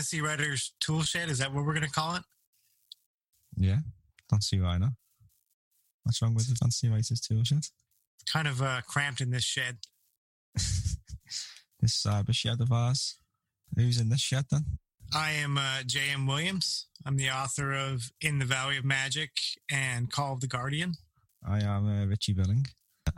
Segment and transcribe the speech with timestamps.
[0.00, 1.28] Fantasy Writers Tool Shed.
[1.28, 2.22] Is that what we're going to call it?
[3.54, 3.80] Yeah,
[4.30, 4.92] don't see why not.
[6.04, 7.66] What's wrong with the fantasy writers tool shed?
[8.32, 9.76] Kind of uh, cramped in this shed.
[10.54, 10.96] this
[12.02, 13.18] cyber shed of ours.
[13.76, 14.78] Who's in this shed then?
[15.14, 16.26] I am uh, J.M.
[16.26, 16.86] Williams.
[17.04, 19.32] I'm the author of In the Valley of Magic
[19.70, 20.94] and Call of the Guardian.
[21.46, 22.64] I am uh, Richie Billing.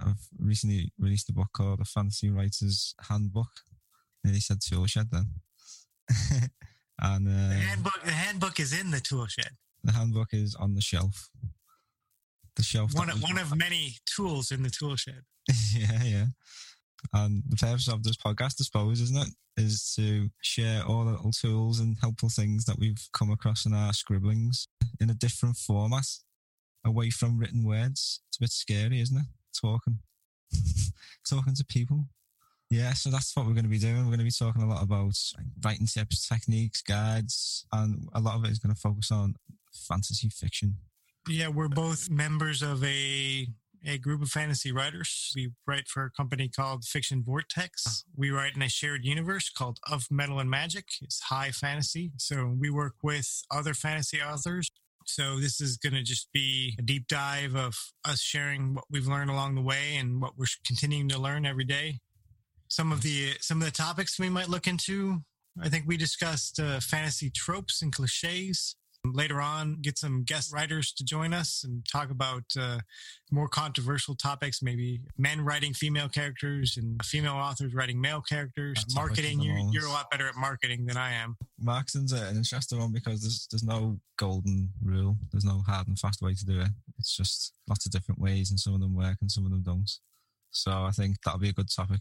[0.00, 3.50] I've recently released a book called The Fantasy Writer's Handbook.
[4.24, 5.26] Nearly said tool shed then.
[7.00, 9.50] and uh, the handbook, the handbook is in the tool shed.
[9.84, 11.30] The handbook is on the shelf.
[12.56, 12.92] The shelf.
[12.94, 15.22] One, one of many tools in the tool shed.
[15.74, 16.24] yeah, yeah.
[17.14, 21.12] And the purpose of this podcast, I suppose, isn't it, is to share all the
[21.12, 24.68] little tools and helpful things that we've come across in our scribblings
[25.00, 26.06] in a different format,
[26.84, 28.20] away from written words.
[28.28, 29.26] It's a bit scary, isn't it?
[29.58, 30.00] Talking,
[31.28, 32.04] talking to people.
[32.70, 33.96] Yeah, so that's what we're going to be doing.
[33.96, 35.16] We're going to be talking a lot about
[35.64, 39.34] writing tips, techniques, guides, and a lot of it is going to focus on
[39.72, 40.76] fantasy fiction.
[41.28, 43.48] Yeah, we're both members of a
[43.84, 45.32] a group of fantasy writers.
[45.34, 48.04] We write for a company called Fiction Vortex.
[48.14, 50.88] We write in a shared universe called Of Metal and Magic.
[51.00, 52.12] It's high fantasy.
[52.18, 54.70] So we work with other fantasy authors.
[55.06, 59.08] So this is going to just be a deep dive of us sharing what we've
[59.08, 62.00] learned along the way and what we're continuing to learn every day.
[62.70, 65.22] Some of the some of the topics we might look into.
[65.60, 68.76] I think we discussed uh, fantasy tropes and cliches.
[69.04, 72.80] Later on get some guest writers to join us and talk about uh,
[73.32, 78.76] more controversial topics maybe men writing female characters and female authors writing male characters.
[78.76, 81.38] That's marketing you're, you're, a lot better at marketing than i am.
[81.58, 85.16] Marketing's an interesting one because there's there's no golden rule.
[85.32, 86.68] There's no hard and fast way to do it.
[86.98, 89.62] It's just lots of different ways and some of them work and some of them
[89.62, 89.90] don't.
[90.52, 92.00] So i think that'll be a good topic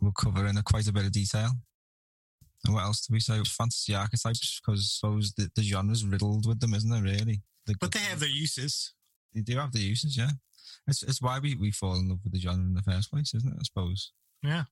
[0.00, 1.50] we'll cover in a quite a bit of detail
[2.66, 3.40] and what else do we say?
[3.44, 7.42] Fantasy archetypes, because I suppose the, the genre's riddled with them, isn't it, really?
[7.80, 8.92] But they have their uses.
[9.34, 10.30] They do have their uses, yeah.
[10.86, 13.34] It's, it's why we, we fall in love with the genre in the first place,
[13.34, 14.12] isn't it, I suppose?
[14.42, 14.64] Yeah.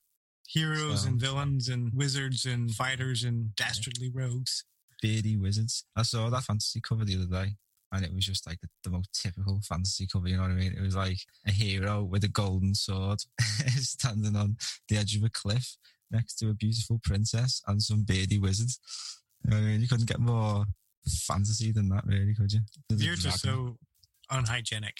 [0.48, 4.64] Heroes so, and villains and wizards and fighters and dastardly rogues.
[5.02, 5.84] Beardy wizards.
[5.96, 7.56] I saw that fantasy cover the other day
[7.92, 10.28] and it was just like the, the, most typical fantasy cover.
[10.28, 10.74] You know what I mean?
[10.76, 13.20] It was like a hero with a golden sword
[13.76, 14.56] standing on
[14.88, 15.76] the edge of a cliff,
[16.10, 18.80] next to a beautiful princess and some beardy wizards.
[19.50, 20.64] I mean, you couldn't get more
[21.26, 22.60] fantasy than that, really, could you?
[22.90, 23.76] You're just so
[24.30, 24.96] unhygienic.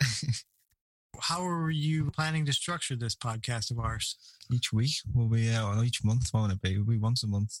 [1.20, 4.16] How are you planning to structure this podcast of ours?
[4.52, 6.76] Each week will be, uh, or each month, won't it be?
[6.76, 7.60] Will be once a month.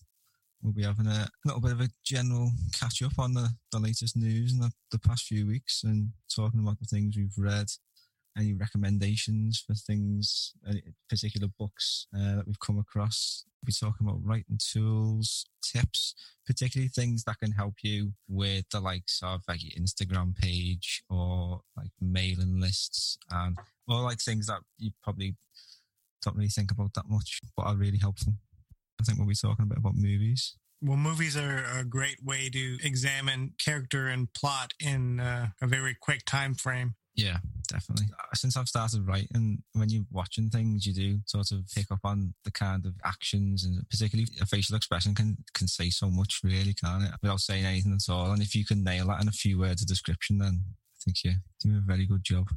[0.64, 4.16] We'll be having a little bit of a general catch up on the, the latest
[4.16, 7.66] news in the, the past few weeks and talking about the things we've read,
[8.38, 13.44] any recommendations for things, any particular books uh, that we've come across.
[13.60, 16.14] We'll be talking about writing tools, tips,
[16.46, 21.60] particularly things that can help you with the likes of like your Instagram page or
[21.76, 25.36] like mailing lists and or like things that you probably
[26.22, 28.32] don't really think about that much, but are really helpful.
[29.00, 30.56] I think we'll be talking a bit about movies.
[30.82, 35.96] Well, movies are a great way to examine character and plot in uh, a very
[35.98, 36.94] quick time frame.
[37.14, 37.38] Yeah,
[37.68, 38.06] definitely.
[38.12, 42.00] Uh, since I've started writing, when you're watching things, you do sort of pick up
[42.04, 46.40] on the kind of actions and particularly a facial expression can can say so much,
[46.42, 47.12] really, can't it?
[47.22, 48.32] Without saying anything at all.
[48.32, 51.18] And if you can nail that in a few words of description, then I think
[51.24, 52.48] you're doing a very good job.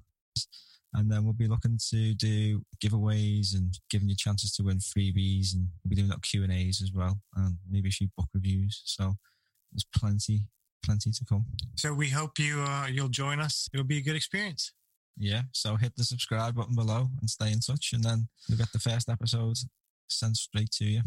[0.94, 5.54] And then we'll be looking to do giveaways and giving you chances to win freebies,
[5.54, 8.28] and we'll be doing that Q and A's as well, and maybe a few book
[8.34, 8.82] reviews.
[8.86, 9.16] So
[9.72, 10.48] there's plenty
[10.84, 11.46] plenty to come.
[11.76, 13.70] So we hope you uh, you'll join us.
[13.74, 14.72] It'll be a good experience.
[15.18, 15.44] Yeah.
[15.52, 18.80] So hit the subscribe button below and stay in touch, and then you'll get the
[18.80, 19.58] first episode
[20.08, 21.02] sent straight to you.